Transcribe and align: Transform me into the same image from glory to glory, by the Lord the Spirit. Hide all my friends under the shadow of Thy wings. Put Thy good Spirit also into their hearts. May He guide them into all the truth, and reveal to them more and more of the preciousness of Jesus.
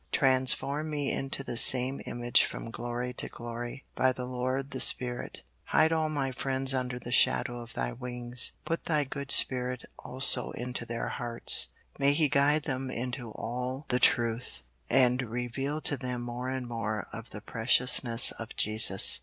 Transform 0.11 0.89
me 0.89 1.11
into 1.11 1.43
the 1.43 1.57
same 1.57 2.01
image 2.07 2.43
from 2.43 2.71
glory 2.71 3.13
to 3.13 3.29
glory, 3.29 3.85
by 3.93 4.11
the 4.11 4.25
Lord 4.25 4.71
the 4.71 4.79
Spirit. 4.79 5.43
Hide 5.65 5.93
all 5.93 6.09
my 6.09 6.31
friends 6.31 6.73
under 6.73 6.97
the 6.97 7.11
shadow 7.11 7.61
of 7.61 7.73
Thy 7.73 7.91
wings. 7.91 8.53
Put 8.65 8.85
Thy 8.85 9.03
good 9.03 9.29
Spirit 9.29 9.83
also 9.99 10.53
into 10.53 10.87
their 10.87 11.09
hearts. 11.09 11.67
May 11.99 12.13
He 12.13 12.29
guide 12.29 12.63
them 12.63 12.89
into 12.89 13.29
all 13.33 13.85
the 13.89 13.99
truth, 13.99 14.63
and 14.89 15.21
reveal 15.21 15.81
to 15.81 15.97
them 15.97 16.23
more 16.23 16.49
and 16.49 16.67
more 16.67 17.05
of 17.13 17.29
the 17.29 17.39
preciousness 17.41 18.31
of 18.31 18.55
Jesus. 18.55 19.19